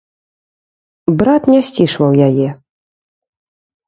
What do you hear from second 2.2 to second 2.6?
яе.